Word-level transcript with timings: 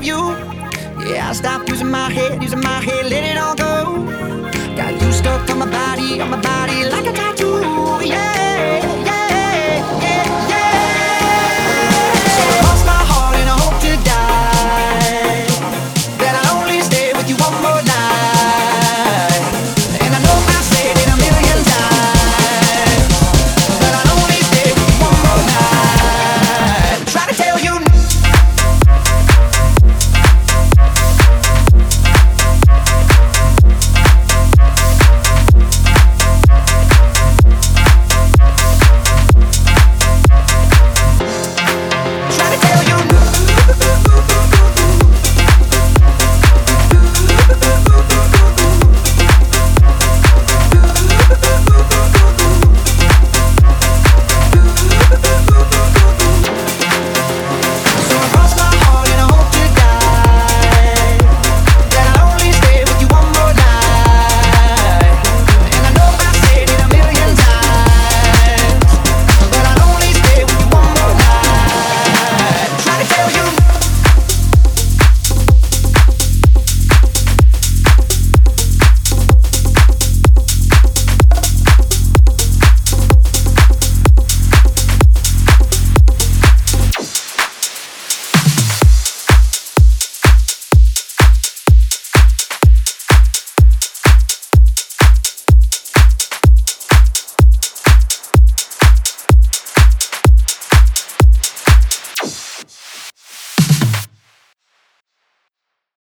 of 0.00 0.06
you. 0.06 0.16
Yeah, 1.10 1.28
I 1.30 1.32
stopped 1.32 1.68
using 1.68 1.90
my 1.90 2.10
head, 2.10 2.42
using 2.42 2.60
my 2.60 2.80
head, 2.80 3.06
let 3.10 3.24
it 3.24 3.36
all 3.36 3.54
go. 3.54 4.06
Got 4.76 5.00
you 5.00 5.12
stuck 5.12 5.48
on 5.50 5.58
my 5.58 5.70
body, 5.70 6.20
on 6.20 6.30
my 6.30 6.40
body, 6.40 6.84
like 6.88 7.06
a 7.06 7.12
tattoo. 7.12 7.39